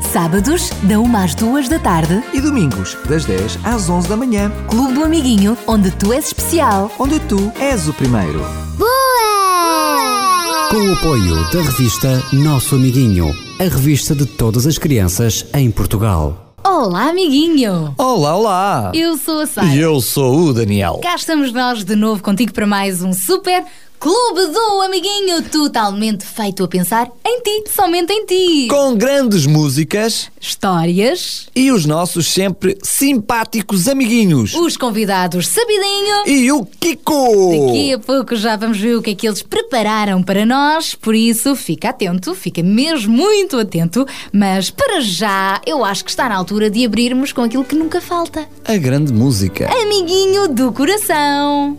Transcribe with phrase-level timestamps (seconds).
[0.00, 4.50] Sábados, da 1 às 2 da tarde, E domingos, das 10 às 11 da manhã,
[4.68, 6.90] Clube do Amiguinho, onde tu és especial.
[6.98, 8.40] onde tu és o primeiro.
[8.78, 10.68] Boa!
[10.70, 16.40] Com o apoio da revista Nosso Amiguinho, a revista de todas as crianças em Portugal.
[16.66, 17.94] Olá, amiguinho.
[17.98, 18.92] Olá, olá!
[18.94, 19.66] Eu sou a Sara.
[19.68, 20.98] E eu sou o Daniel.
[21.02, 23.64] Cá estamos nós de novo contigo para mais um super
[23.98, 28.66] Clube do Amiguinho, totalmente feito a pensar em ti, somente em ti.
[28.68, 34.52] Com grandes músicas Histórias, e os nossos sempre simpáticos amiguinhos.
[34.54, 36.26] os convidados sabidinho.
[36.26, 37.66] E o Kiko!
[37.66, 41.14] Daqui a pouco já vamos ver o que é que eles prepararam para nós, por
[41.14, 44.06] isso fica atento, fica mesmo muito atento.
[44.30, 48.02] Mas para já, eu acho que está na altura de abrirmos com aquilo que nunca
[48.02, 49.66] falta: A grande música.
[49.82, 51.78] Amiguinho do Coração.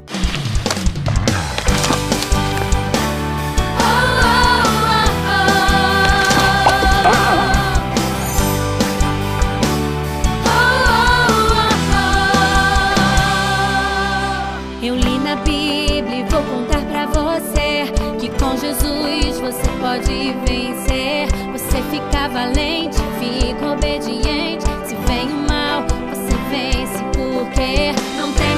[18.40, 21.28] Com Jesus você pode vencer.
[21.52, 24.66] Você fica valente, fica obediente.
[24.86, 28.55] Se vem o mal, você vence porque não tem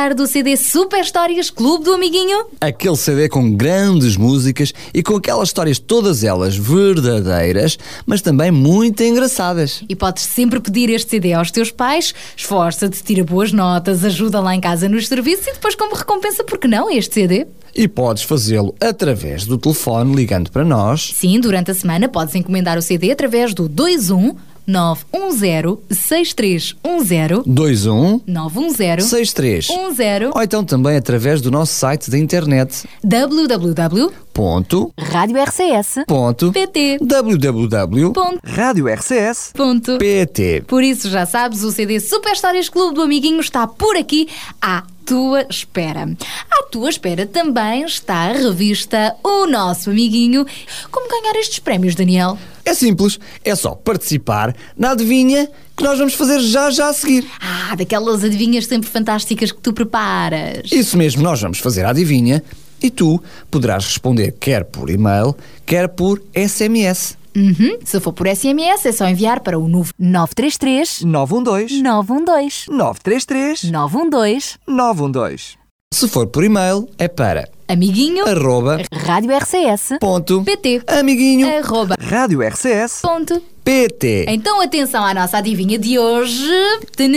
[0.00, 2.46] falar do CD Super Histórias Clube do Amiguinho?
[2.58, 9.02] Aquele CD com grandes músicas e com aquelas histórias todas elas verdadeiras, mas também muito
[9.02, 9.84] engraçadas.
[9.86, 14.54] E podes sempre pedir este CD aos teus pais, esforça-te, tira boas notas, ajuda lá
[14.54, 17.46] em casa nos serviços e depois, como recompensa, por que não este CD?
[17.74, 21.12] E podes fazê-lo através do telefone ligando para nós.
[21.14, 24.34] Sim, durante a semana podes encomendar o CD através do 21
[24.66, 29.66] 910 6310 21 910 63
[29.96, 36.04] 10 ou então também através do nosso site da internet www.pt ponto Rádio RCS.
[36.06, 36.52] ponto
[37.00, 38.40] www Ponto.
[38.44, 39.98] rádio RCS Ponto.
[39.98, 44.28] PT Por isso, já sabes, o CD Super Histórias Clube do Amiguinho está por aqui
[44.60, 46.08] à tua espera.
[46.50, 50.46] À tua espera também está a revista O Nosso Amiguinho.
[50.90, 52.38] Como ganhar estes prémios, Daniel?
[52.64, 57.26] É simples, é só participar na adivinha que nós vamos fazer já já a seguir.
[57.40, 60.70] Ah, daquelas adivinhas sempre fantásticas que tu preparas.
[60.70, 62.42] Isso mesmo, nós vamos fazer a adivinha
[62.82, 67.18] e tu poderás responder quer por e-mail, quer por SMS.
[67.36, 67.78] Uhum.
[67.84, 74.58] Se for por SMS, é só enviar para o novo 933 912 912 933 912
[74.66, 75.60] 912.
[75.92, 79.98] Se for por e-mail, é para amiguinho arroba Rádio RCS.
[80.00, 83.40] ponto pt amiguinho arroba rádio RCS ponto.
[83.62, 84.24] PT.
[84.28, 86.50] Então atenção à nossa adivinha de hoje.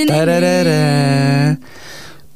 [0.07, 1.57] Tararara.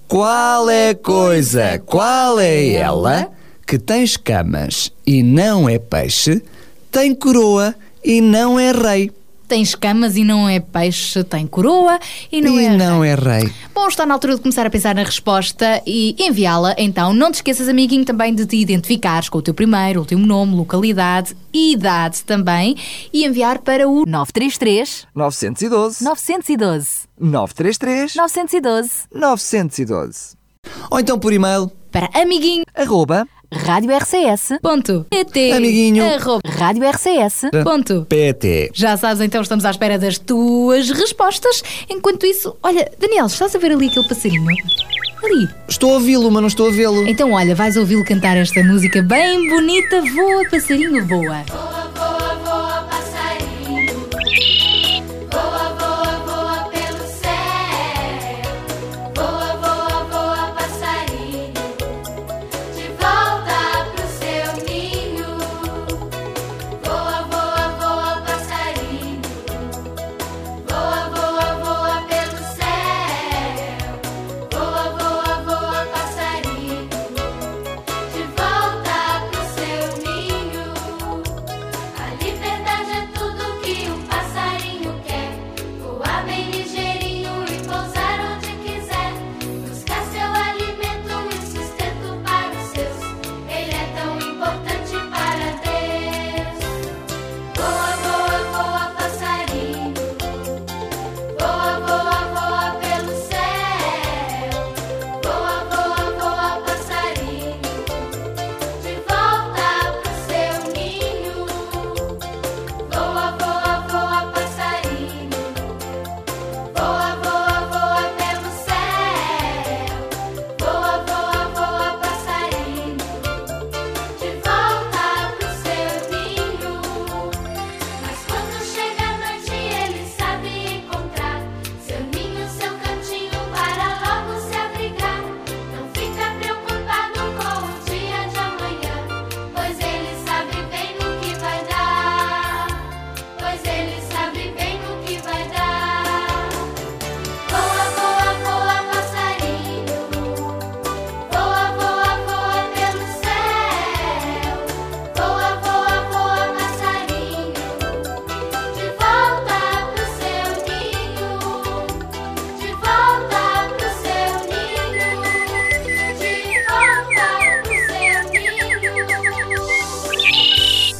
[0.07, 3.29] Qual é a coisa, qual é ela
[3.67, 6.41] que tem escamas e não é peixe,
[6.89, 9.11] tem coroa e não é rei?
[9.47, 11.99] Tem escamas e não é peixe, tem coroa
[12.31, 12.77] e não e é.
[12.77, 13.11] não rei.
[13.11, 13.53] é rei.
[13.73, 16.75] Bom, está na altura de começar a pensar na resposta e enviá-la.
[16.77, 20.55] Então, não te esqueças, amiguinho, também de te identificares com o teu primeiro, último nome,
[20.55, 22.75] localidade e idade também
[23.13, 30.37] e enviar para o 933 912 912 933 912 912.
[30.91, 32.63] Ou então por e-mail, para amiguinho.
[32.75, 34.59] arroba Rádio RCS.
[34.61, 35.05] Ponto.
[35.09, 35.53] PT.
[35.53, 36.03] Amiguinho.
[36.03, 36.41] Arroba.
[36.45, 37.49] Rádio RCS.
[37.63, 38.05] Ponto.
[38.07, 38.71] PT.
[38.73, 41.63] Já sabes, então estamos à espera das tuas respostas.
[41.89, 44.51] Enquanto isso, olha, Daniel, estás a ver ali aquele passarinho?
[45.23, 45.49] Ali.
[45.67, 47.07] Estou a ouvi-lo, mas não estou a vê-lo.
[47.07, 50.01] Então, olha, vais ouvi-lo cantar esta música bem bonita.
[50.01, 51.43] Voa, passarinho, voa.
[51.47, 52.26] Voa, voa, voa,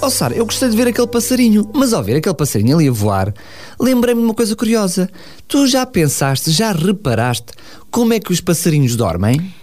[0.07, 2.91] Oh Sara, eu gostei de ver aquele passarinho, mas ao ver aquele passarinho ali a
[2.93, 3.33] voar,
[3.77, 5.09] lembrei-me de uma coisa curiosa.
[5.49, 7.47] Tu já pensaste, já reparaste
[7.91, 9.53] como é que os passarinhos dormem?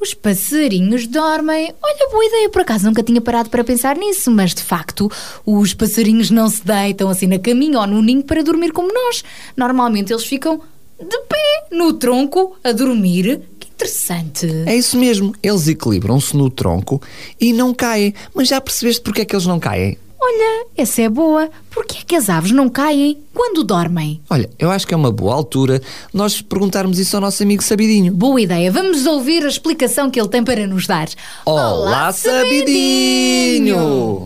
[0.00, 1.72] Os passarinhos dormem.
[1.80, 5.08] Olha, boa ideia, por acaso nunca tinha parado para pensar nisso, mas de facto,
[5.46, 9.22] os passarinhos não se deitam assim na caminha ou no ninho para dormir como nós.
[9.56, 10.60] Normalmente eles ficam
[10.98, 13.40] de pé, no tronco, a dormir.
[13.76, 14.46] Interessante.
[14.64, 17.00] É isso mesmo, eles equilibram-se no tronco
[17.38, 18.14] e não caem.
[18.34, 19.98] Mas já percebeste porque é que eles não caem?
[20.18, 21.50] Olha, essa é boa.
[21.70, 24.20] Porquê é que as aves não caem quando dormem?
[24.30, 25.80] Olha, eu acho que é uma boa altura
[26.12, 28.12] nós perguntarmos isso ao nosso amigo Sabidinho.
[28.14, 28.72] Boa ideia.
[28.72, 31.06] Vamos ouvir a explicação que ele tem para nos dar.
[31.44, 33.76] Olá, Sabidinho!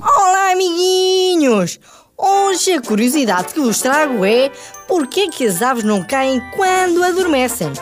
[0.00, 1.80] Olá, amiguinhos!
[2.16, 4.52] Hoje a curiosidade que vos trago é
[4.87, 7.73] porquê que as aves não caem quando adormecem?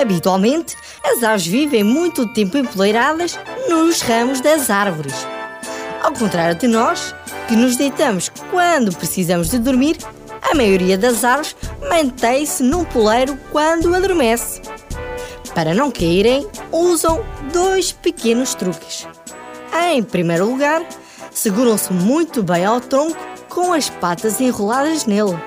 [0.00, 5.14] Habitualmente, as aves vivem muito tempo empoleiradas nos ramos das árvores.
[6.02, 7.14] Ao contrário de nós,
[7.48, 9.96] que nos deitamos quando precisamos de dormir,
[10.42, 11.56] a maioria das árvores
[11.88, 14.60] mantém-se num poleiro quando adormece.
[15.54, 19.06] Para não caírem, usam dois pequenos truques.
[19.72, 20.84] Em primeiro lugar,
[21.30, 23.16] seguram-se muito bem ao tronco
[23.48, 25.38] com as patas enroladas nele.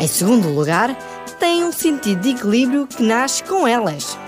[0.00, 0.96] Em segundo lugar,
[1.38, 4.18] têm um sentido de equilíbrio que nasce com elas.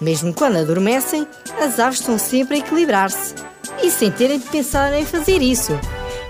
[0.00, 1.26] Mesmo quando adormecem,
[1.60, 3.34] as aves estão sempre a equilibrar-se
[3.82, 5.72] e sem terem de pensar em fazer isso.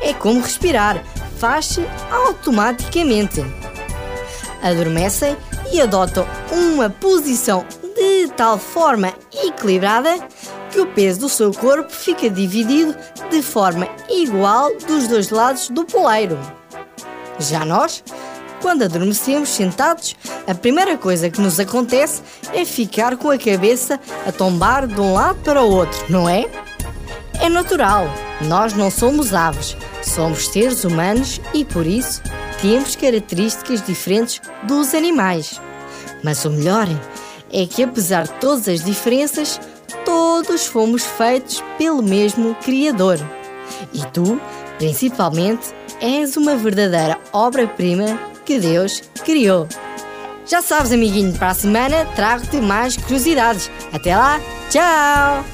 [0.00, 1.02] É como respirar,
[1.38, 3.44] faz-se automaticamente.
[4.62, 5.36] Adormecem
[5.72, 7.64] e adotam uma posição
[7.94, 10.18] de tal forma equilibrada
[10.70, 12.96] que o peso do seu corpo fica dividido
[13.30, 16.38] de forma igual dos dois lados do poleiro.
[17.38, 18.02] Já nós,
[18.64, 20.16] quando adormecemos sentados,
[20.46, 25.12] a primeira coisa que nos acontece é ficar com a cabeça a tombar de um
[25.12, 26.46] lado para o outro, não é?
[27.42, 28.06] É natural,
[28.46, 32.22] nós não somos aves, somos seres humanos e por isso
[32.62, 35.60] temos características diferentes dos animais.
[36.22, 36.88] Mas o melhor
[37.52, 39.60] é que, apesar de todas as diferenças,
[40.06, 43.18] todos fomos feitos pelo mesmo Criador.
[43.92, 44.40] E tu,
[44.78, 45.66] principalmente,
[46.00, 49.68] és uma verdadeira obra-prima que Deus criou.
[50.46, 53.70] Já sabes, amiguinho, para a semana trago-te mais curiosidades.
[53.92, 54.38] Até lá,
[54.70, 55.53] tchau!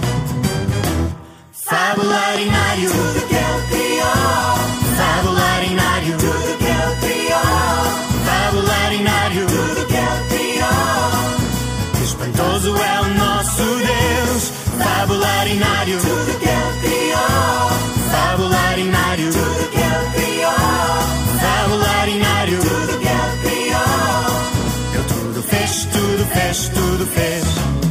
[1.91, 4.55] Fabularinário, tudo que ele criou.
[4.95, 7.83] Fabularinário, tudo que ele criou.
[8.23, 12.01] Fabularinário, tudo que ele criou.
[12.01, 14.53] Espantoso é o nosso Deus.
[14.81, 17.69] Fabularinário, tudo que ele criou.
[18.09, 20.53] Fabularinário, tudo que ele criou.
[21.41, 24.31] Fabularinário, tudo que ele criou.
[24.93, 27.90] Ele tudo fez, tudo fez, tudo fez.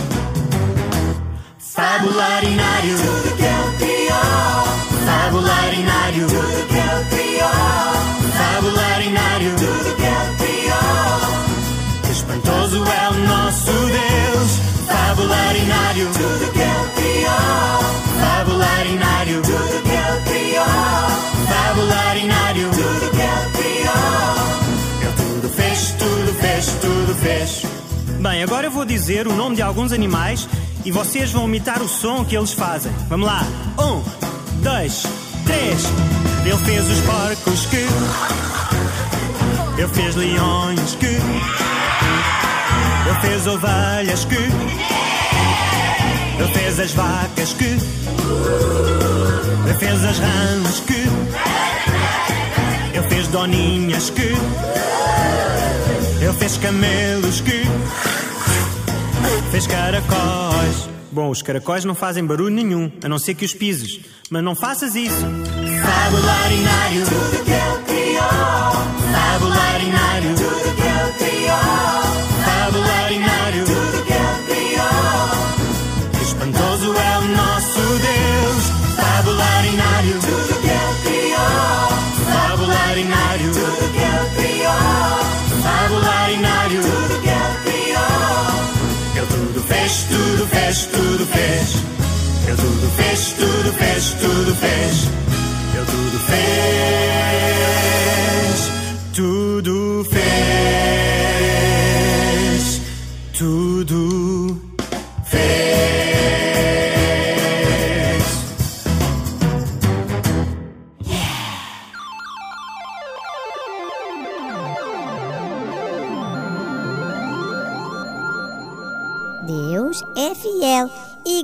[1.81, 4.65] Fabularinário, tudo que ele criou.
[5.03, 7.49] Fabularinário, tudo que ele criou.
[8.37, 12.11] Fabularinário, tudo que ele criou.
[12.11, 14.51] Espantoso é o nosso Deus.
[14.85, 17.81] Fabularinário, tudo que ele criou.
[18.21, 20.65] Fabularinário, tudo que ele criou.
[21.49, 25.01] Fabularinário, tudo que ele criou.
[25.01, 27.65] Ele tudo fez, tudo fez, tudo fez.
[28.19, 30.47] Bem, agora eu vou dizer o nome de alguns animais
[30.83, 32.91] e vocês vão imitar o som que eles fazem.
[33.07, 33.43] Vamos lá.
[33.77, 34.01] Um,
[34.61, 35.03] dois,
[35.45, 35.85] três.
[36.45, 37.87] Ele fez os porcos que.
[39.77, 41.05] Ele fez leões que.
[43.05, 44.35] Ele fez ovelhas que.
[46.39, 47.77] Ele fez as vacas que.
[49.65, 51.07] Ele fez as rãs que.
[52.93, 54.35] Ele fez doninhas que.
[56.21, 57.61] Ele fez camelos que.
[59.51, 59.67] Fez
[60.61, 60.89] caracóis.
[61.11, 63.99] Bom, os caracóis não fazem barulho nenhum, a não ser que os pises.
[64.29, 65.15] Mas não faças isso.
[65.15, 68.29] Fabularinário, tudo que ele criou.
[69.11, 70.50] Fabularinário, tudo
[90.03, 91.75] tudo fez, tudo fez.
[92.47, 95.07] Eu tudo fez, tudo fez, tudo fez.
[95.75, 96.10] Eu tudo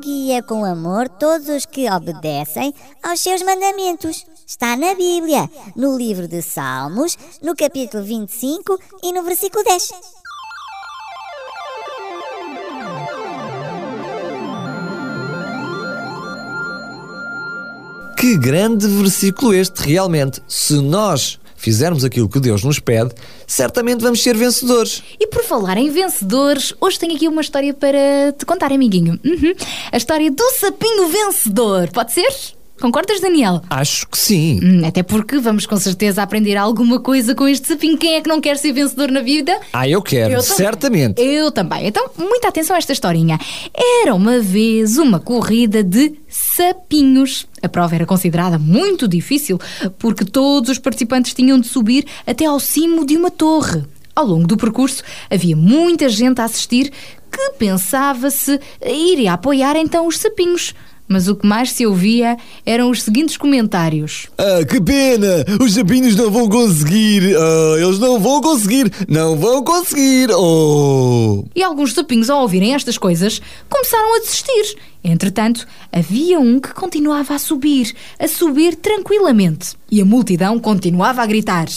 [0.08, 2.74] guia com amor todos os que obedecem
[3.04, 4.26] aos seus mandamentos.
[4.48, 9.90] Está na Bíblia, no livro de Salmos, no capítulo 25 e no versículo 10.
[18.18, 20.42] Que grande versículo este, realmente.
[20.48, 23.12] Se nós fizermos aquilo que Deus nos pede,
[23.46, 25.04] certamente vamos ser vencedores.
[25.20, 29.20] E por falar em vencedores, hoje tenho aqui uma história para te contar, amiguinho.
[29.26, 29.54] Uhum.
[29.92, 31.90] A história do sapinho vencedor.
[31.90, 32.57] Pode ser?
[32.80, 33.62] Concordas, Daniel?
[33.70, 34.60] Acho que sim.
[34.64, 37.98] Hum, Até porque vamos com certeza aprender alguma coisa com este sapinho.
[37.98, 39.60] Quem é que não quer ser vencedor na vida?
[39.74, 40.56] Ah, eu quero, Eu também.
[40.58, 41.22] certamente.
[41.22, 41.88] Eu também.
[41.88, 43.40] Então, muita atenção a esta historinha.
[44.04, 47.48] Era uma vez uma corrida de sapinhos.
[47.62, 49.60] A prova era considerada muito difícil
[49.98, 53.84] porque todos os participantes tinham de subir até ao cimo de uma torre.
[54.16, 56.92] Ao longo do percurso havia muita gente a assistir
[57.32, 60.74] que pensava-se ir apoiar então os sapinhos.
[61.08, 64.28] Mas o que mais se ouvia eram os seguintes comentários.
[64.38, 65.46] Ah, que pena!
[65.62, 67.36] Os sapinhos não vão conseguir!
[67.36, 68.92] Ah, eles não vão conseguir!
[69.08, 70.30] Não vão conseguir!
[70.32, 71.46] Oh!
[71.56, 74.78] E alguns sapinhos, ao ouvirem estas coisas, começaram a desistir.
[75.04, 79.76] Entretanto, havia um que continuava a subir, a subir tranquilamente.
[79.90, 81.68] E a multidão continuava a gritar.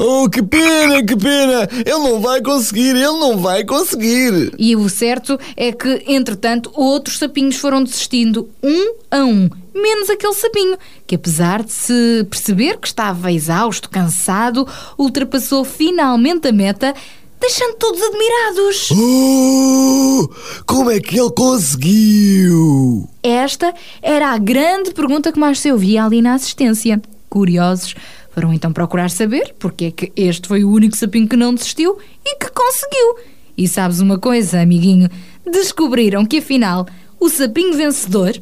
[0.00, 1.68] Oh, que pena, que pena!
[1.72, 2.96] Ele não vai conseguir!
[2.96, 4.52] Ele não vai conseguir!
[4.58, 9.48] E o certo é que, entretanto, outros sapinhos foram desistindo, um a um.
[9.72, 14.66] Menos aquele sapinho, que apesar de se perceber que estava exausto, cansado,
[14.98, 16.92] ultrapassou finalmente a meta,
[17.40, 18.90] deixando todos admirados.
[18.90, 20.28] Oh!
[20.66, 23.08] Como é que ele conseguiu?
[23.22, 27.00] Esta era a grande pergunta que mais se ouvia ali na assistência.
[27.28, 27.94] Curiosos,
[28.32, 31.98] foram então procurar saber porque é que este foi o único sapinho que não desistiu
[32.24, 33.16] e que conseguiu.
[33.56, 35.08] E sabes uma coisa, amiguinho?
[35.44, 36.86] Descobriram que afinal
[37.18, 38.40] o sapinho vencedor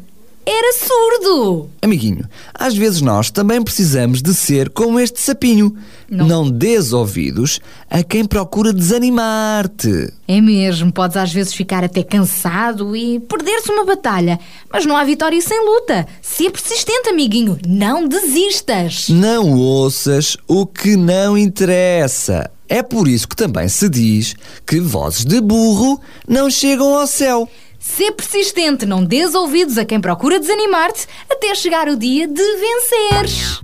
[0.51, 1.69] era surdo.
[1.83, 5.77] Amiguinho, às vezes nós também precisamos de ser como este sapinho.
[6.11, 6.27] Não.
[6.27, 10.11] Não dês ouvidos a quem procura desanimar-te.
[10.27, 14.41] É mesmo, podes às vezes ficar até cansado e perder-se uma batalha,
[14.73, 16.07] mas não há vitória sem luta.
[16.23, 19.11] Ser persistente, amiguinho, não desistas.
[19.11, 22.51] Não ouças o que não interessa.
[22.67, 24.35] É por isso que também se diz
[24.67, 27.49] que vozes de burro não chegam ao céu.
[27.79, 33.61] Ser persistente, não dês ouvidos a quem procura desanimar-te até chegar o dia de venceres.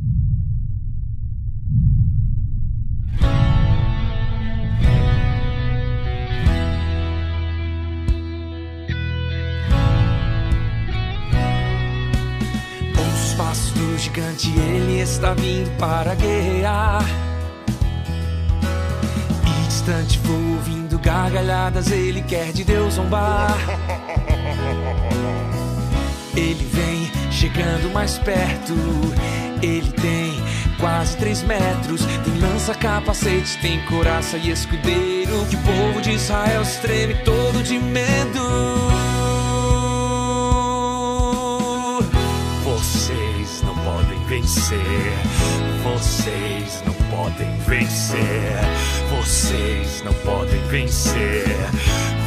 [12.96, 17.04] Os passos do gigante, ele está vindo para guerrear.
[19.42, 23.54] E distante vou ouvindo gargalhadas, ele quer de Deus zombar.
[26.34, 28.72] Ele vem chegando mais perto,
[29.62, 30.42] ele tem
[30.80, 32.04] quase três metros.
[32.24, 35.44] Tem lança, capacete, tem coraça e escudeiro.
[35.50, 38.40] Que o povo de Israel se treme todo de medo.
[42.64, 45.12] Vocês não podem vencer.
[45.84, 48.58] Vocês não podem vencer.
[49.10, 51.44] Vocês não podem vencer.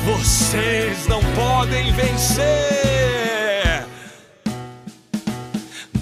[0.05, 2.45] Vocês não podem vencer.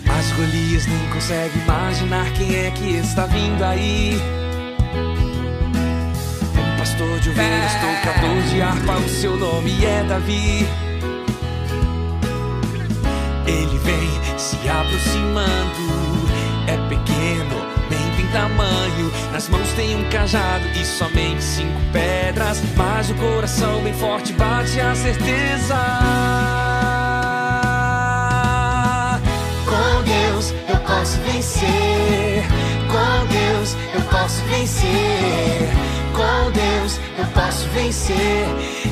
[0.05, 4.17] Mas Golias nem consegue imaginar quem é que está vindo aí.
[6.53, 10.67] Um pastor de ovelhas, tocador de harpa, o seu nome é Davi.
[13.47, 16.29] Ele vem se aproximando,
[16.67, 17.64] é pequeno,
[18.35, 19.09] tamanho.
[19.31, 22.61] Nas mãos tem um cajado e somente cinco pedras.
[22.75, 25.75] Mas o coração bem forte bate a certeza.
[29.65, 32.43] Com Deus eu posso vencer.
[32.91, 35.69] Com Deus eu posso vencer.
[36.13, 38.45] Com Deus eu posso vencer.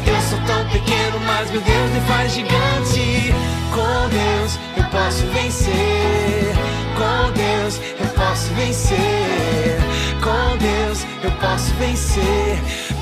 [0.07, 3.33] Eu sou tão pequeno, mas meu Deus me faz gigante.
[3.73, 6.53] Com Deus eu posso vencer.
[6.95, 7.92] Com Deus
[8.53, 9.77] vencer.
[10.21, 12.59] Com Deus eu posso vencer.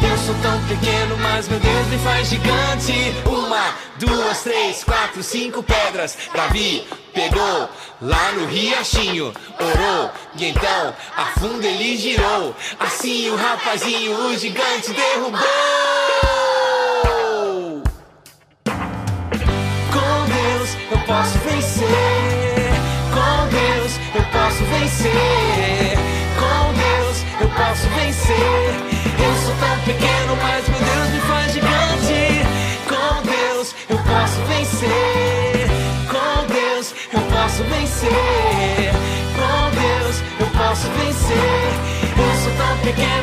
[0.10, 3.14] Eu sou tão pequeno, mas meu Deus me faz gigante.
[3.26, 6.18] Uma, duas, três, quatro, cinco pedras.
[6.34, 7.70] Davi pegou
[8.02, 12.56] lá no riachinho, orou e então a fundo ele girou.
[12.80, 15.40] Assim o rapazinho, o gigante derrubou.
[19.92, 22.31] Com Deus eu posso vencer.
[25.02, 25.98] Vencer.
[26.38, 28.76] Com Deus eu posso vencer.
[29.20, 32.22] Eu sou tão pequeno, mas meu Deus me faz gigante.
[32.88, 35.68] Com Deus eu posso vencer.
[36.08, 38.92] Com Deus eu posso vencer.
[39.38, 41.92] Com Deus eu posso vencer.
[42.18, 43.21] Eu sou tão pequeno,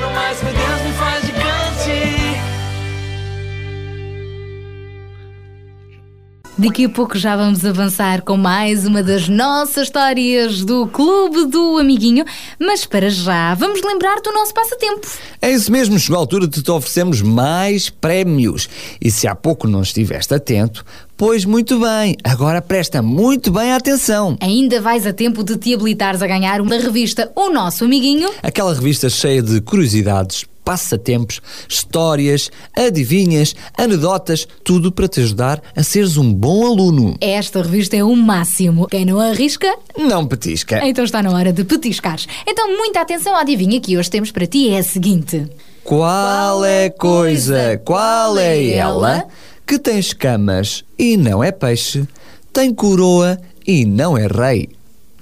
[6.58, 11.78] Daqui a pouco já vamos avançar com mais uma das nossas histórias do Clube do
[11.78, 12.24] Amiguinho,
[12.58, 15.06] mas para já vamos lembrar do nosso passatempo.
[15.40, 18.68] É isso mesmo, chegou a altura de te oferecermos mais prémios.
[19.00, 20.84] E se há pouco não estiveste atento,
[21.16, 24.36] pois muito bem, agora presta muito bem atenção.
[24.40, 28.28] Ainda vais a tempo de te habilitares a ganhar uma revista O Nosso Amiguinho.
[28.42, 36.18] Aquela revista cheia de curiosidades, passatempos, histórias, adivinhas, anedotas, tudo para te ajudar a seres
[36.18, 37.16] um bom aluno.
[37.22, 38.86] Esta revista é o máximo.
[38.86, 40.86] Quem não arrisca, Não petisca.
[40.86, 42.28] então está na hora de petiscares.
[42.46, 45.46] Então, muita atenção à adivinha que hoje temos para ti é a seguinte.
[45.82, 49.24] Qual é a coisa, qual é ela,
[49.66, 52.06] que tem escamas e não é peixe,
[52.52, 54.68] tem coroa e não é rei?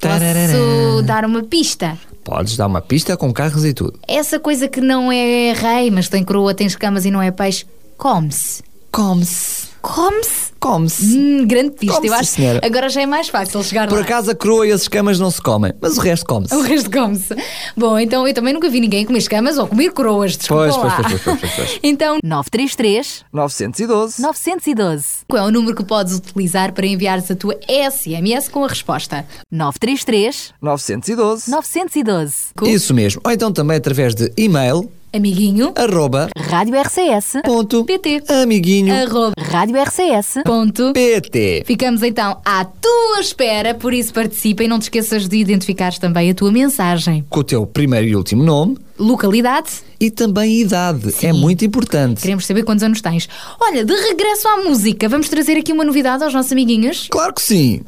[0.00, 1.96] Posso dar uma pista?
[2.26, 4.00] Podes dar uma pista com carros e tudo.
[4.08, 7.64] Essa coisa que não é rei, mas tem coroa, tem escamas e não é peixe,
[7.96, 8.64] come-se.
[8.90, 9.65] Come-se.
[9.86, 10.46] Come-se?
[10.58, 11.16] Come-se.
[11.16, 12.30] Hum, grande pista, Come-se, eu acho.
[12.30, 12.60] senhora.
[12.64, 14.04] Agora já é mais fácil chegar Por lá.
[14.04, 16.52] acaso a coroa e as escamas não se comem, mas o resto come-se.
[16.54, 17.34] O resto come-se.
[17.76, 20.94] Bom, então eu também nunca vi ninguém comer escamas ou comer coroas, desculpa Pois, pois,
[20.94, 21.80] pois, pois, pois, pois.
[21.84, 27.56] Então, 933 912 912 qual é o número que podes utilizar para enviares a tua
[27.68, 29.24] SMS com a resposta?
[29.52, 32.34] 933 912 912
[32.74, 33.20] Isso mesmo.
[33.24, 38.22] Ou então também através de e-mail Amiguinho, arroba Rádio RCS ponto PT.
[38.28, 40.92] amiguinho Arroba, Rádio RCS ponto.
[40.92, 41.62] pt.
[41.64, 46.30] Ficamos então à tua espera, por isso participa e não te esqueças de identificares também
[46.30, 47.24] a tua mensagem.
[47.30, 49.68] Com o teu primeiro e último nome Localidade,
[50.00, 51.12] e também idade.
[51.12, 51.26] Sim.
[51.26, 52.22] É muito importante.
[52.22, 53.28] queremos saber quantos anos tens.
[53.60, 57.06] Olha, de regresso à música, vamos trazer aqui uma novidade aos nossos amiguinhos.
[57.10, 57.82] Claro que sim.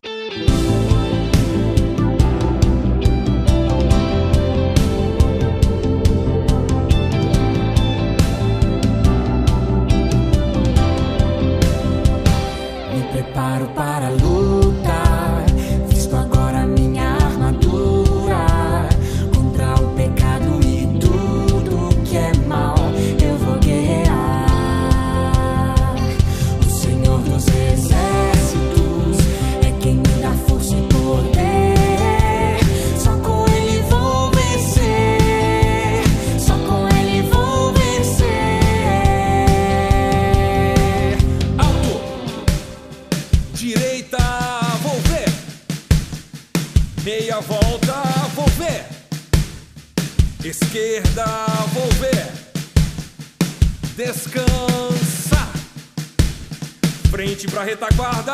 [57.59, 58.33] Pra retaguarda.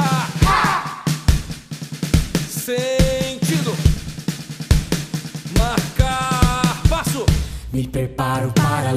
[2.47, 3.75] Sentido.
[5.59, 7.25] Marcar passo.
[7.73, 8.93] Me preparo para a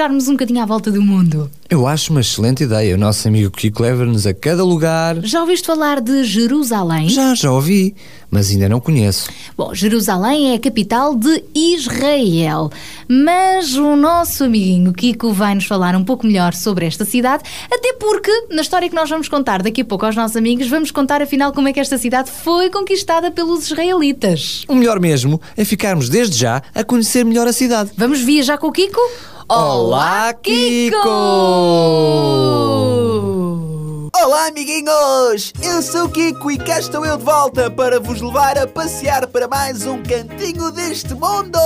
[0.00, 1.50] viajarmos um bocadinho à volta do mundo?
[1.68, 2.94] Eu acho uma excelente ideia.
[2.94, 5.16] O nosso amigo Kiko leva-nos a cada lugar.
[5.22, 7.10] Já ouviste falar de Jerusalém?
[7.10, 7.94] Já, já ouvi,
[8.30, 9.28] mas ainda não conheço.
[9.56, 12.70] Bom, Jerusalém é a capital de Israel.
[13.06, 17.92] Mas o nosso amiguinho Kiko vai nos falar um pouco melhor sobre esta cidade, até
[17.92, 21.20] porque, na história que nós vamos contar daqui a pouco aos nossos amigos, vamos contar
[21.20, 24.64] afinal como é que esta cidade foi conquistada pelos israelitas.
[24.66, 27.90] O melhor mesmo é ficarmos desde já a conhecer melhor a cidade.
[27.98, 29.00] Vamos viajar com o Kiko?
[29.52, 31.08] Olá, Kiko!
[34.14, 35.52] Olá, amiguinhos!
[35.60, 39.26] Eu sou o Kiko e cá estou eu de volta para vos levar a passear
[39.26, 41.58] para mais um cantinho deste mundo!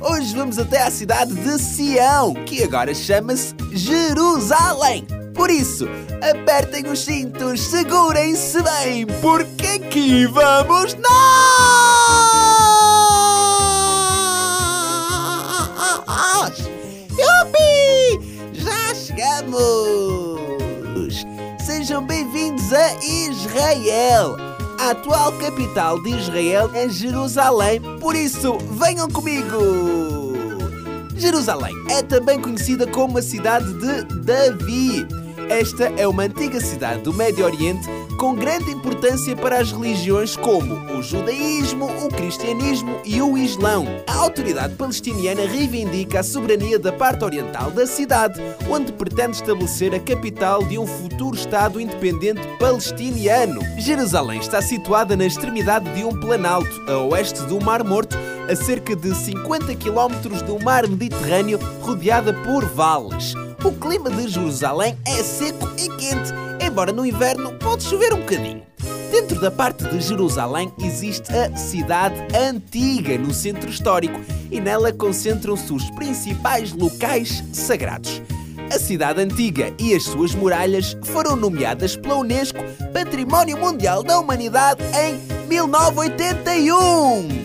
[0.00, 5.06] Hoje vamos até à cidade de Sião, que agora chama-se Jerusalém.
[5.34, 5.86] Por isso,
[6.22, 12.53] apertem os cintos, segurem-se bem, porque aqui vamos nós!
[19.14, 20.34] Chegamos!
[21.64, 24.36] Sejam bem-vindos a Israel!
[24.80, 30.34] A atual capital de Israel é Jerusalém, por isso venham comigo!
[31.16, 35.06] Jerusalém é também conhecida como a cidade de Davi.
[35.48, 37.86] Esta é uma antiga cidade do Médio Oriente
[38.18, 43.86] com grande importância para as religiões como o judaísmo, o cristianismo e o islão.
[44.06, 50.00] A autoridade palestiniana reivindica a soberania da parte oriental da cidade, onde pretende estabelecer a
[50.00, 53.60] capital de um futuro Estado independente palestiniano.
[53.78, 58.16] Jerusalém está situada na extremidade de um planalto, a oeste do Mar Morto,
[58.50, 63.34] a cerca de 50 km do mar Mediterrâneo, rodeada por vales.
[63.64, 68.62] O clima de Jerusalém é seco e quente, embora no inverno pode chover um bocadinho.
[69.10, 75.72] Dentro da parte de Jerusalém existe a Cidade Antiga, no centro histórico, e nela concentram-se
[75.72, 78.20] os principais locais sagrados.
[78.70, 84.82] A Cidade Antiga e as suas muralhas foram nomeadas pela Unesco Património Mundial da Humanidade
[84.94, 87.43] em 1981.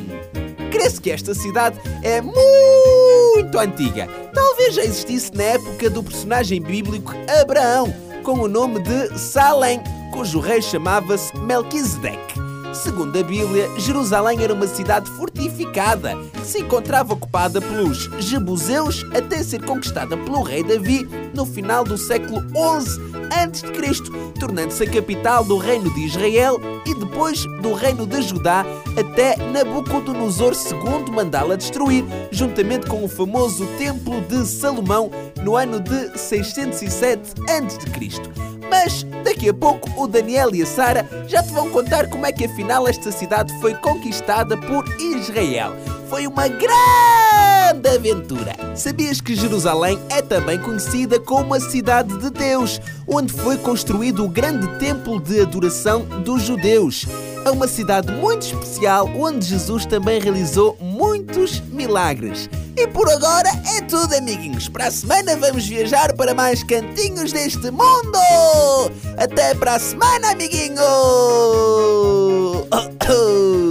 [0.71, 4.07] Crê-se que esta cidade é muito antiga.
[4.33, 10.39] Talvez já existisse na época do personagem bíblico Abraão, com o nome de Salém, cujo
[10.39, 12.38] rei chamava-se Melquisedeque.
[12.83, 19.43] Segundo a Bíblia, Jerusalém era uma cidade fortificada que se encontrava ocupada pelos Jebuseus até
[19.43, 24.01] ser conquistada pelo rei Davi no final do século XI a.C.,
[24.39, 28.65] tornando-se a capital do reino de Israel e depois do reino de Judá
[28.97, 35.11] até Nabucodonosor II mandá-la destruir, juntamente com o famoso Templo de Salomão
[35.43, 38.58] no ano de 607 a.C.
[38.69, 42.31] Mas daqui a pouco o Daniel e a Sara já te vão contar como é
[42.31, 45.73] que afinal esta cidade foi conquistada por Israel.
[46.09, 48.55] Foi uma grande aventura.
[48.75, 54.29] Sabias que Jerusalém é também conhecida como a cidade de Deus, onde foi construído o
[54.29, 57.05] grande templo de adoração dos judeus.
[57.45, 62.49] É uma cidade muito especial onde Jesus também realizou muitos milagres.
[62.75, 64.69] E por agora é tudo, amiguinhos.
[64.69, 68.19] Para a semana vamos viajar para mais cantinhos deste mundo.
[69.17, 70.79] Até para a semana, amiguinhos!
[73.05, 73.65] Com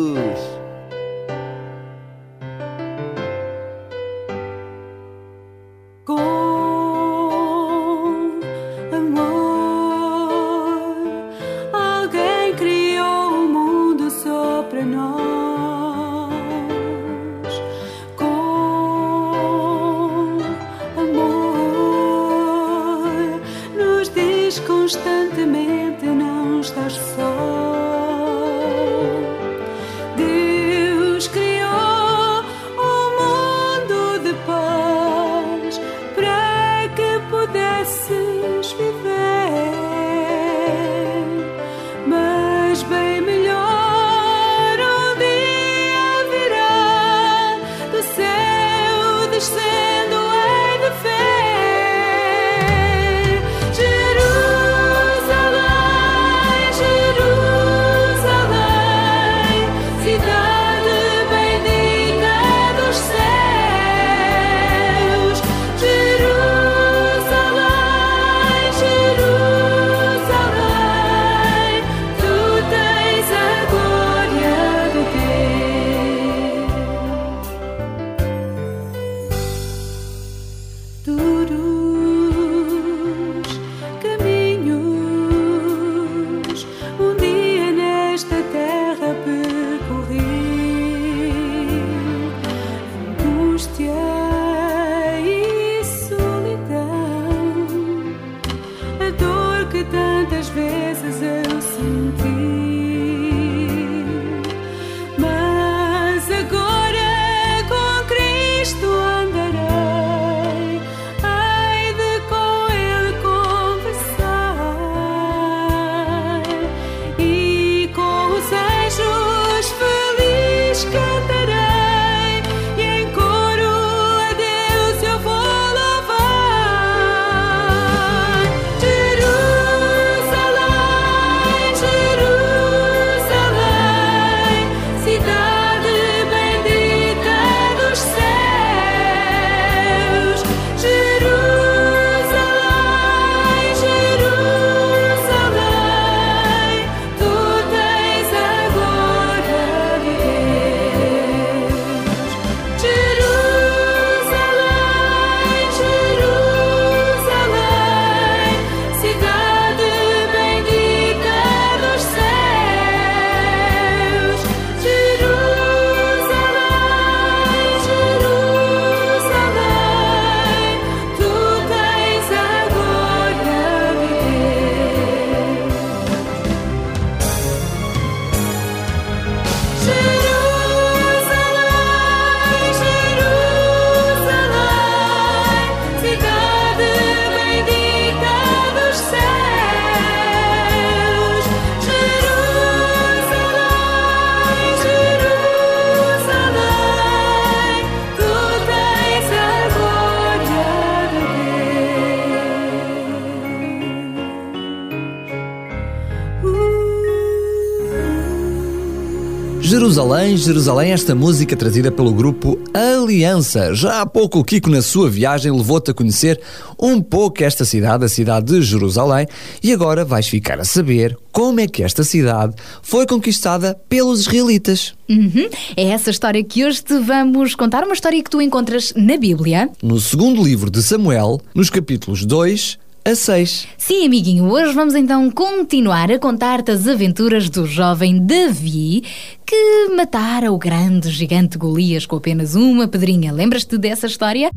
[210.29, 213.75] Jerusalém, Jerusalém, esta música trazida pelo grupo Aliança.
[213.75, 216.39] Já há pouco o Kiko, na sua viagem, levou-te a conhecer
[216.79, 219.27] um pouco esta cidade, a cidade de Jerusalém,
[219.63, 224.95] e agora vais ficar a saber como é que esta cidade foi conquistada pelos israelitas.
[225.09, 225.49] Uhum.
[225.77, 229.71] É essa história que hoje te vamos contar, uma história que tu encontras na Bíblia.
[229.83, 233.69] No segundo livro de Samuel, nos capítulos 2 a 6.
[233.79, 239.03] Sim, amiguinho, hoje vamos então continuar a contar-te as aventuras do jovem Davi
[239.47, 243.33] que matara o grande gigante Golias com apenas uma pedrinha.
[243.33, 244.51] Lembras-te dessa história?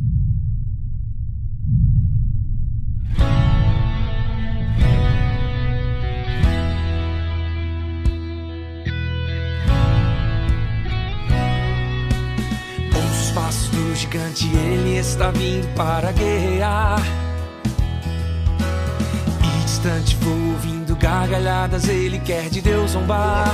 [12.93, 17.30] Os passos do gigante, ele está vindo para guerrear.
[19.81, 23.51] E distante vou ouvindo gargalhadas, ele quer de Deus zombar.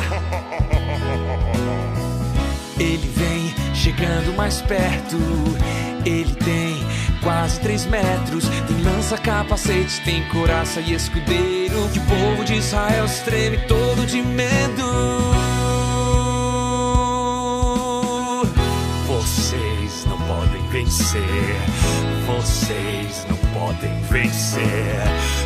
[2.77, 5.15] Ele vem chegando mais perto,
[6.05, 6.85] ele tem
[7.23, 8.49] quase três metros.
[8.67, 11.87] Tem lança, capacete, tem coraça e escudeiro.
[11.93, 14.83] Que o povo de Israel se treme todo de medo.
[19.07, 21.55] Vocês não podem vencer.
[22.25, 25.01] Vocês não podem vencer.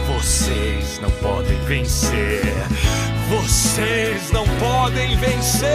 [0.07, 2.41] Vocês não podem vencer.
[3.29, 5.69] Vocês não podem vencer.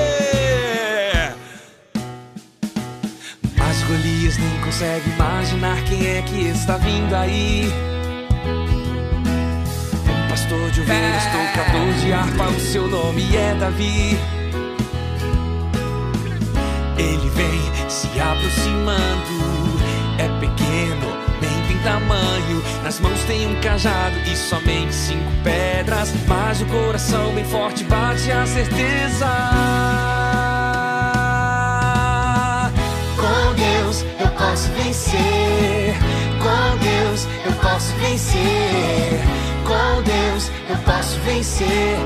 [3.57, 7.73] Mas Golias nem consegue imaginar quem é que está vindo aí.
[10.05, 14.19] Um pastor de ovelhas, tocador de harpa, o seu nome é Davi.
[16.99, 19.81] Ele vem se aproximando,
[20.19, 21.16] é pequeno,
[21.87, 22.63] tamanho.
[22.83, 26.13] Nas mãos tem um cajado e somente cinco pedras.
[26.27, 29.27] Mas o coração bem forte bate a certeza.
[33.17, 35.95] Com Deus eu posso vencer.
[36.43, 39.21] Com Deus eu posso vencer.
[39.65, 41.99] Com Deus eu posso vencer.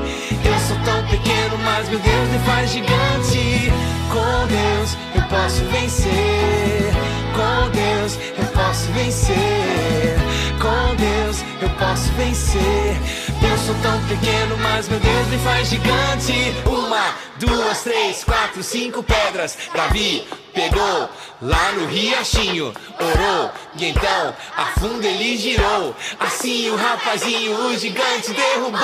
[0.45, 3.71] Eu sou tão pequeno, mas meu Deus me faz gigante.
[4.13, 6.91] Com Deus eu posso vencer.
[7.33, 8.40] Com Deus eu
[8.91, 10.15] vencer.
[10.59, 12.97] Com Deus eu posso vencer.
[13.43, 16.53] Eu sou tão pequeno, mas meu Deus me faz gigante.
[16.65, 19.57] Uma, duas, três, quatro, cinco pedras.
[19.73, 21.09] Davi pegou
[21.41, 25.95] lá no riachinho, orou e então a funda ele girou.
[26.19, 28.79] Assim o rapazinho, o gigante derrubou.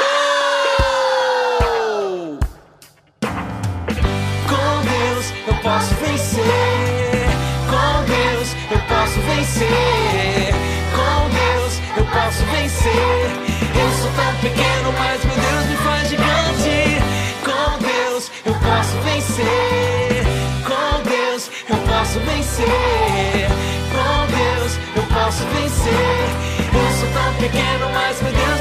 [4.47, 6.76] Com Deus eu posso vencer.
[9.57, 10.53] Vencer.
[10.93, 13.31] Com Deus eu posso vencer.
[13.75, 17.01] Eu sou tão pequeno, mas meu Deus me faz gigante.
[17.43, 20.25] Com Deus eu posso vencer.
[20.63, 23.47] Com Deus eu posso vencer.
[23.91, 26.47] Com Deus eu posso vencer.
[26.73, 28.56] Eu sou tão pequeno, mas meu Deus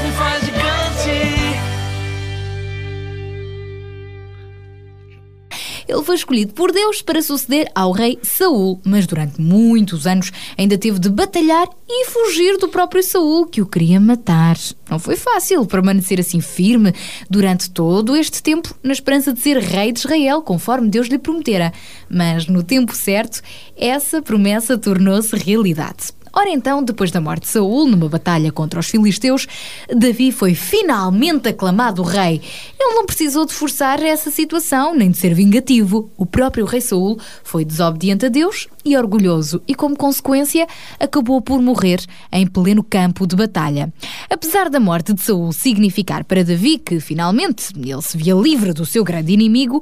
[5.87, 10.77] Ele foi escolhido por Deus para suceder ao rei Saul, mas durante muitos anos ainda
[10.77, 14.57] teve de batalhar e fugir do próprio Saul que o queria matar.
[14.89, 16.93] Não foi fácil permanecer assim firme
[17.29, 21.71] durante todo este tempo na esperança de ser rei de Israel, conforme Deus lhe prometera.
[22.09, 23.41] Mas no tempo certo,
[23.77, 26.16] essa promessa tornou-se realidade.
[26.39, 29.47] Ora então, depois da morte de Saul, numa batalha contra os filisteus,
[29.89, 32.39] Davi foi finalmente aclamado rei.
[32.79, 36.11] Ele não precisou de forçar essa situação, nem de ser vingativo.
[36.15, 40.67] O próprio rei Saul foi desobediente a Deus e orgulhoso, e como consequência,
[40.99, 43.91] acabou por morrer em pleno campo de batalha.
[44.29, 48.85] Apesar da morte de Saul significar para Davi que finalmente ele se via livre do
[48.85, 49.81] seu grande inimigo,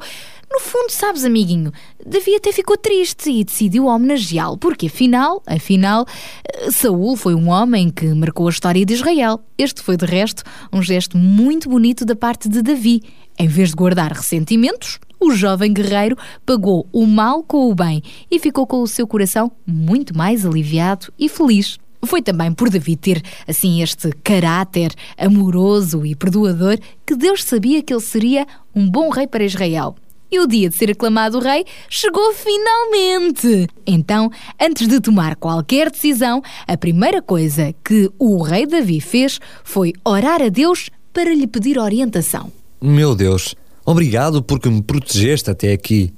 [0.50, 1.74] no fundo, sabes, amiguinho,
[2.08, 6.06] Davi até ficou triste e decidiu homenageá-lo, porque afinal, afinal,
[6.48, 9.40] eh, Saul foi um homem que marcou a história de Israel.
[9.58, 13.02] Este foi, de resto, um gesto muito bonito da parte de Davi.
[13.40, 18.38] Em vez de guardar ressentimentos, o jovem guerreiro pagou o mal com o bem e
[18.38, 21.80] ficou com o seu coração muito mais aliviado e feliz.
[22.06, 27.92] Foi também por Davi ter, assim, este caráter amoroso e perdoador que Deus sabia que
[27.92, 28.46] ele seria
[28.76, 29.96] um bom rei para Israel.
[30.32, 33.68] E o dia de ser aclamado rei chegou finalmente!
[33.86, 39.94] Então, antes de tomar qualquer decisão, a primeira coisa que o rei Davi fez foi
[40.04, 42.52] orar a Deus para lhe pedir orientação.
[42.82, 43.56] Meu Deus,
[43.86, 46.14] obrigado porque me protegeste até aqui.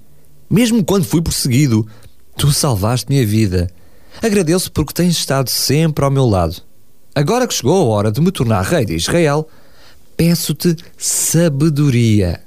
[0.50, 1.86] Mesmo quando fui perseguido,
[2.38, 3.70] tu salvaste-me a vida.
[4.22, 6.62] Agradeço porque tens estado sempre ao meu lado.
[7.14, 9.48] Agora que chegou a hora de me tornar rei de Israel,
[10.16, 12.47] peço-te sabedoria.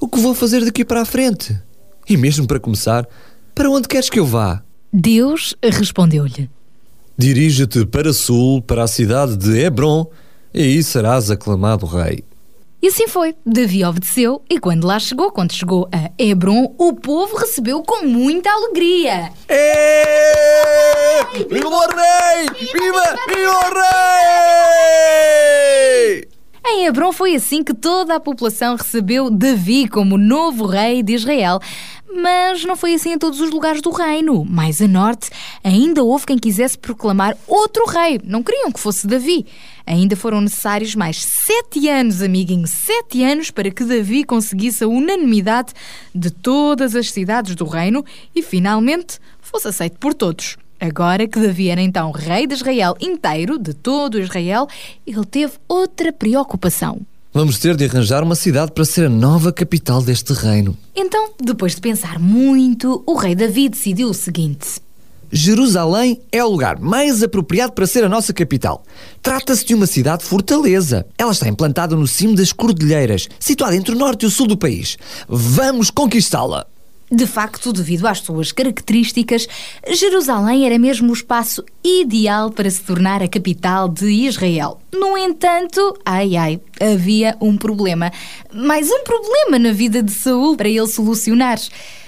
[0.00, 1.54] O que vou fazer daqui para a frente?
[2.08, 3.06] E mesmo para começar,
[3.54, 4.62] para onde queres que eu vá?
[4.90, 6.48] Deus respondeu-lhe:
[7.18, 10.06] Dirige-te para sul, para a cidade de Hebron,
[10.54, 12.24] e aí serás aclamado rei.
[12.82, 13.36] E assim foi.
[13.44, 18.50] Davi obedeceu e quando lá chegou, quando chegou a Hebron, o povo recebeu com muita
[18.50, 19.30] alegria.
[21.50, 22.48] Viva o rei!
[22.58, 23.18] Viva!
[23.28, 23.74] Viva o
[26.14, 26.29] rei!
[26.72, 31.58] Em Hebron foi assim que toda a população recebeu Davi como novo rei de Israel.
[32.14, 34.44] Mas não foi assim em todos os lugares do reino.
[34.44, 35.30] Mais a norte,
[35.64, 38.20] ainda houve quem quisesse proclamar outro rei.
[38.22, 39.44] Não queriam que fosse Davi.
[39.84, 45.72] Ainda foram necessários mais sete anos, amiguinho, sete anos para que Davi conseguisse a unanimidade
[46.14, 50.56] de todas as cidades do reino e finalmente fosse aceito por todos.
[50.80, 54.66] Agora que Davi era então rei de Israel inteiro, de todo Israel,
[55.06, 57.02] ele teve outra preocupação.
[57.34, 60.74] Vamos ter de arranjar uma cidade para ser a nova capital deste reino.
[60.96, 64.80] Então, depois de pensar muito, o rei Davi decidiu o seguinte:
[65.30, 68.82] Jerusalém é o lugar mais apropriado para ser a nossa capital.
[69.22, 71.06] Trata-se de uma cidade fortaleza.
[71.16, 74.56] Ela está implantada no cimo das cordilheiras, situada entre o norte e o sul do
[74.56, 74.96] país.
[75.28, 76.66] Vamos conquistá-la!
[77.12, 79.48] De facto, devido às suas características,
[79.92, 84.80] Jerusalém era mesmo o espaço ideal para se tornar a capital de Israel.
[84.92, 88.12] No entanto, ai ai, havia um problema.
[88.54, 91.58] Mais um problema na vida de Saul para ele solucionar.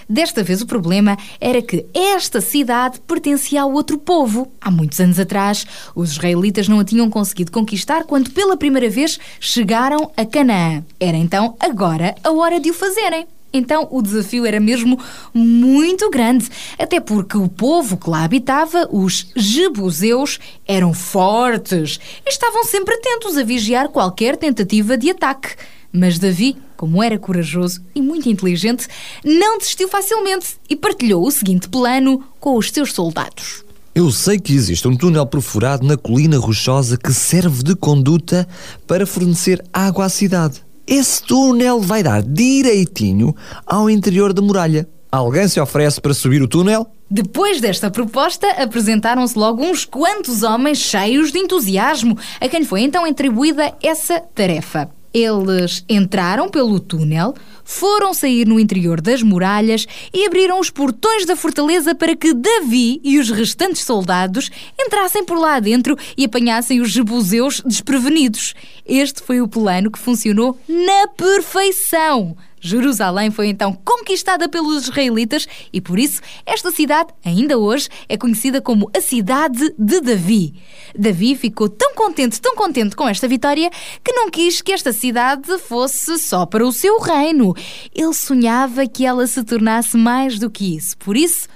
[0.09, 4.53] Desta vez o problema era que esta cidade pertencia a outro povo.
[4.61, 9.18] Há muitos anos atrás, os israelitas não a tinham conseguido conquistar quando pela primeira vez
[9.40, 10.84] chegaram a Canaã.
[11.00, 13.26] Era então agora a hora de o fazerem.
[13.53, 14.98] Então o desafio era mesmo
[15.34, 16.48] muito grande,
[16.78, 23.36] até porque o povo que lá habitava, os jebuseus, eram fortes e estavam sempre atentos
[23.36, 25.55] a vigiar qualquer tentativa de ataque.
[25.92, 28.88] Mas Davi, como era corajoso e muito inteligente,
[29.22, 33.62] não desistiu facilmente e partilhou o seguinte plano com os seus soldados.
[33.94, 38.48] Eu sei que existe um túnel perfurado na colina rochosa que serve de conduta
[38.86, 40.62] para fornecer água à cidade.
[40.87, 43.35] Esse túnel vai dar direitinho
[43.66, 44.89] ao interior da muralha.
[45.11, 46.87] Alguém se oferece para subir o túnel?
[47.11, 53.05] Depois desta proposta, apresentaram-se logo uns quantos homens cheios de entusiasmo, a quem foi então
[53.05, 54.91] atribuída essa tarefa.
[55.12, 61.36] Eles entraram pelo túnel, foram sair no interior das muralhas e abriram os portões da
[61.36, 66.90] fortaleza para que Davi e os restantes soldados entrassem por lá dentro e apanhassem os
[66.90, 68.54] jebuseus desprevenidos.
[68.86, 72.36] Este foi o plano que funcionou na perfeição.
[72.62, 78.62] Jerusalém foi então conquistada pelos israelitas e por isso esta cidade, ainda hoje, é conhecida
[78.62, 80.54] como a cidade de Davi.
[80.96, 83.68] Davi ficou tão contente, tão contente com esta vitória
[84.04, 87.52] que não quis que esta cidade fosse só para o seu reino.
[87.92, 90.96] Ele sonhava que ela se tornasse mais do que isso.
[90.98, 91.48] Por isso,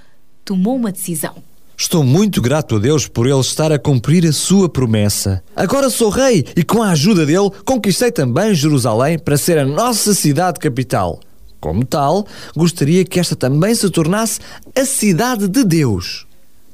[0.43, 1.46] tomou uma decisão.
[1.79, 5.43] Estou muito grato a Deus por ele estar a cumprir a sua promessa.
[5.55, 10.15] Agora sou rei e, com a ajuda dele, conquistei também Jerusalém para ser a nossa
[10.15, 11.19] cidade capital.
[11.59, 12.25] Como tal,
[12.55, 14.39] gostaria que esta também se tornasse
[14.75, 16.26] a cidade de Deus.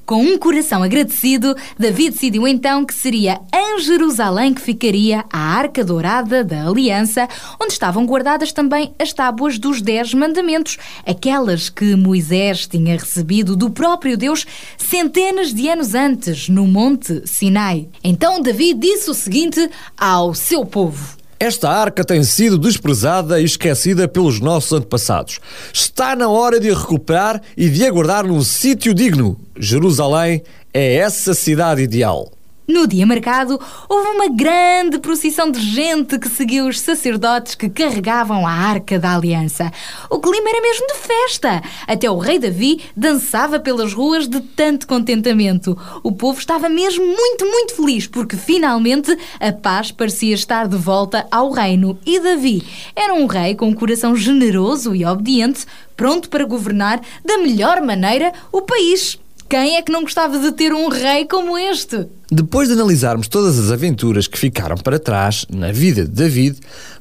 [0.06, 5.82] Com um coração agradecido, Davi decidiu então que seria em Jerusalém que ficaria a Arca
[5.82, 7.28] Dourada da Aliança,
[7.62, 13.70] onde estavam guardadas também as tábuas dos Dez Mandamentos, aquelas que Moisés tinha recebido do
[13.70, 14.46] próprio Deus
[14.78, 17.88] centenas de anos antes, no Monte Sinai.
[18.04, 21.23] Então Davi disse o seguinte ao seu povo.
[21.44, 25.42] Esta arca tem sido desprezada e esquecida pelos nossos antepassados.
[25.74, 29.38] Está na hora de a recuperar e de a guardar num sítio digno.
[29.60, 30.42] Jerusalém
[30.74, 32.32] é essa cidade ideal.
[32.66, 33.60] No dia marcado,
[33.90, 39.14] houve uma grande procissão de gente que seguiu os sacerdotes que carregavam a arca da
[39.14, 39.70] aliança.
[40.10, 41.62] O clima era mesmo de festa.
[41.86, 45.78] Até o rei Davi dançava pelas ruas de tanto contentamento.
[46.02, 49.12] O povo estava mesmo muito, muito feliz porque finalmente
[49.42, 52.00] a paz parecia estar de volta ao reino.
[52.06, 52.64] E Davi
[52.96, 55.66] era um rei com um coração generoso e obediente,
[55.98, 59.20] pronto para governar da melhor maneira o país.
[59.54, 62.08] Quem é que não gostava de ter um rei como este?
[62.32, 66.58] Depois de analisarmos todas as aventuras que ficaram para trás na vida de David,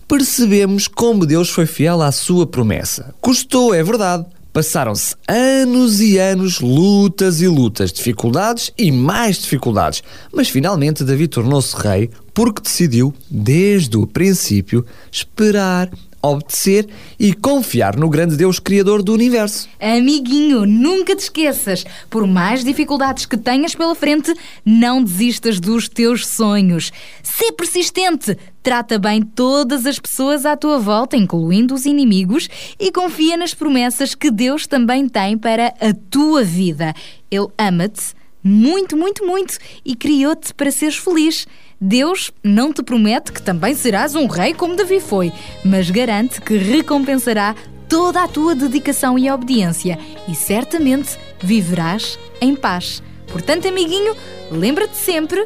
[0.06, 3.14] percebemos como Deus foi fiel à sua promessa.
[3.22, 4.26] Custou, é verdade.
[4.52, 10.02] Passaram-se anos e anos, lutas e lutas, dificuldades e mais dificuldades.
[10.30, 15.90] Mas finalmente Davi tornou-se rei porque decidiu, desde o princípio, esperar,
[16.22, 19.68] obedecer e confiar no grande Deus Criador do universo.
[19.80, 24.32] Amiguinho, nunca te esqueças, por mais dificuldades que tenhas pela frente,
[24.64, 26.92] não desistas dos teus sonhos.
[27.22, 32.48] Sê persistente, trata bem todas as pessoas à tua volta, incluindo os inimigos,
[32.78, 36.94] e confia nas promessas que Deus também tem para a tua vida.
[37.30, 41.46] Ele ama-te muito, muito, muito e criou-te para seres feliz.
[41.84, 45.32] Deus não te promete que também serás um rei como Davi foi,
[45.64, 47.56] mas garante que recompensará
[47.88, 53.02] toda a tua dedicação e obediência e certamente viverás em paz.
[53.26, 54.14] Portanto, amiguinho,
[54.48, 55.44] lembra-te sempre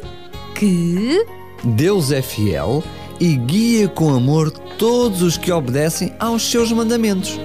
[0.53, 1.25] que.
[1.63, 2.83] Deus é fiel
[3.19, 7.39] e guia com amor todos os que obedecem aos seus mandamentos.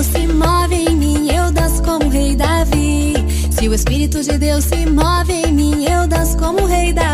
[0.00, 3.12] Deus se move em mim, eu danço como o rei Davi.
[3.50, 7.09] Se o Espírito de Deus se move em mim, eu danço como o rei Davi.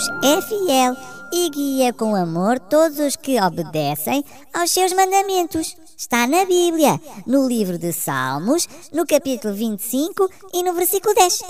[0.00, 0.96] Deus é fiel
[1.30, 4.24] e guia com amor todos os que obedecem
[4.54, 5.76] aos seus mandamentos.
[5.94, 11.40] Está na Bíblia, no livro de Salmos, no capítulo 25 e no versículo 10.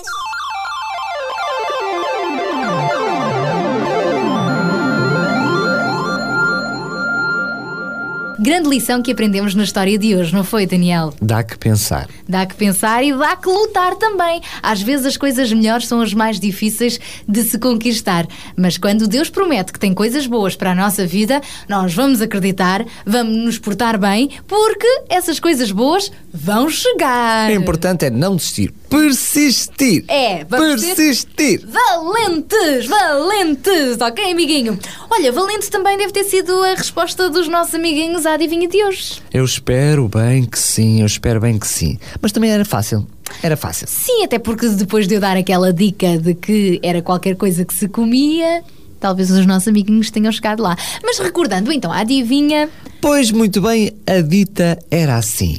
[8.41, 11.13] Grande lição que aprendemos na história de hoje, não foi, Daniel?
[11.21, 12.09] Dá que pensar.
[12.27, 14.41] Dá que pensar e dá que lutar também.
[14.63, 18.25] Às vezes as coisas melhores são as mais difíceis de se conquistar.
[18.57, 21.39] Mas quando Deus promete que tem coisas boas para a nossa vida,
[21.69, 27.47] nós vamos acreditar, vamos nos portar bem, porque essas coisas boas vão chegar.
[27.51, 30.03] O importante é não desistir, persistir.
[30.07, 31.61] É, vamos persistir.
[31.67, 34.79] Valentes, valentes, ok, amiguinho?
[35.11, 39.21] Olha, valente também deve ter sido a resposta dos nossos amiguinhos à adivinha de hoje.
[39.33, 41.97] Eu espero bem que sim, eu espero bem que sim.
[42.21, 43.07] Mas também era fácil.
[43.41, 43.87] Era fácil.
[43.87, 47.73] Sim, até porque depois de eu dar aquela dica de que era qualquer coisa que
[47.73, 48.63] se comia,
[48.99, 50.75] talvez os nossos amiguinhos tenham chegado lá.
[51.03, 52.69] Mas recordando então a adivinha.
[52.99, 55.57] Pois muito bem, a dita era assim: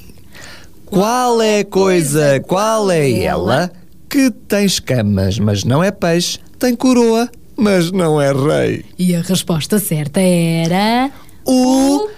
[0.86, 3.70] Qual é a coisa, qual é ela
[4.08, 8.84] que tem escamas, mas não é peixe, tem coroa, mas não é rei?
[8.98, 11.10] E a resposta certa era.
[11.44, 12.08] O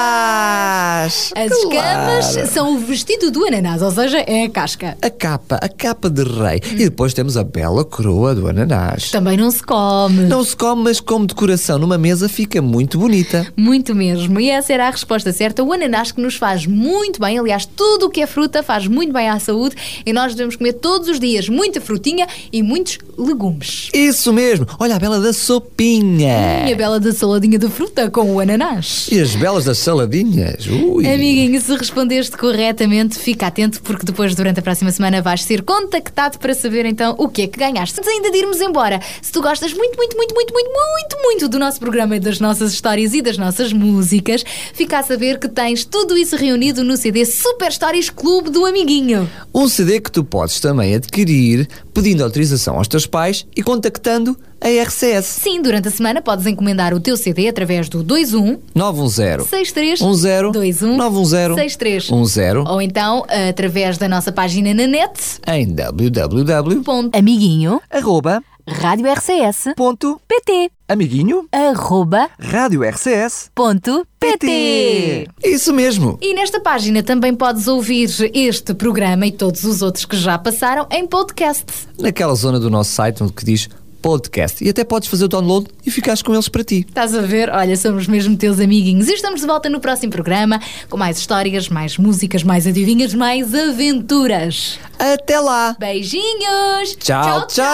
[0.00, 1.32] ananás!
[1.36, 1.68] As Claro.
[1.74, 4.96] escamas são o vestido do ananás, ou seja, é a casca.
[5.02, 6.60] A capa, a capa de rei.
[6.72, 9.10] E depois temos a bela coroa do ananás.
[9.10, 10.24] Também não se come.
[10.24, 13.46] Não se come, mas como decoração numa mesa fica muito bonita.
[13.56, 14.38] Muito mesmo.
[14.40, 15.62] E essa era a resposta certa.
[15.62, 17.38] O ananás que nos faz muito bem.
[17.38, 19.76] Aliás, tudo o que é fruta faz muito bem à saúde.
[20.04, 23.88] E nós devemos comer todos os dias muita frutinha e muitos legumes.
[23.92, 24.66] Isso mesmo.
[24.78, 26.66] Olha a bela da sopinha.
[26.68, 29.08] E a bela da saladinha de fruta com o ananás.
[29.10, 30.66] E as belas das saladinhas.
[30.66, 31.06] Ui.
[31.06, 36.38] Amiguinho, se respondeste corretamente, fica atento porque depois, durante a próxima semana, vais ser contactado
[36.38, 37.98] para saber então o que é que ganhaste.
[37.98, 41.48] Antes ainda de irmos embora, se tu gostas muito, muito, muito, muito, muito, muito, muito
[41.48, 45.48] do nosso programa e das nossas histórias e das nossas músicas, fica a saber que
[45.48, 49.28] tens tudo isso reunido no CD Super Stories Clube do Amiguinho.
[49.54, 54.84] Um CD que tu podes também adquirir pedindo autorização aos teus pais e contactando a
[54.84, 55.24] RCS.
[55.26, 60.52] Sim, durante a semana podes encomendar o teu CD através do 21 910 63 10
[60.52, 67.10] 21 910 63 10 ou então através da nossa página na net em www.
[67.12, 67.80] Amiguinho.
[67.90, 68.42] Arroba.
[68.68, 69.74] Rádio RCS.
[69.76, 70.20] Ponto.
[70.28, 70.70] PT.
[70.88, 71.46] Amiguinho.
[71.50, 72.28] Arroba.
[72.38, 73.50] Rádio RCS.
[73.54, 74.06] Ponto.
[74.18, 75.28] PT.
[75.42, 76.18] Isso mesmo.
[76.20, 80.86] E nesta página também podes ouvir este programa e todos os outros que já passaram
[80.90, 81.64] em podcast.
[81.98, 83.68] Naquela zona do nosso site onde que diz
[84.00, 84.64] podcast.
[84.64, 86.84] E até podes fazer o download e ficares com eles para ti.
[86.88, 87.50] Estás a ver?
[87.50, 89.08] Olha, somos mesmo teus amiguinhos.
[89.08, 93.54] E estamos de volta no próximo programa com mais histórias, mais músicas, mais adivinhas, mais
[93.54, 94.78] aventuras.
[94.98, 95.76] Até lá.
[95.78, 96.96] Beijinhos.
[96.98, 97.64] Tchau, tchau.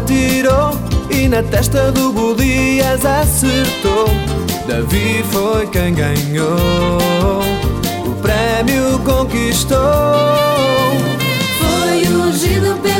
[0.00, 0.70] atirou
[1.10, 4.06] e na testa do Golias acertou.
[4.66, 6.98] Davi foi quem ganhou,
[8.06, 9.78] o prémio conquistou.
[11.58, 12.99] Foi ungido pelo